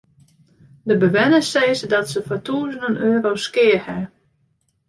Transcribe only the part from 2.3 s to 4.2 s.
tûzenen euro's skea hawwe.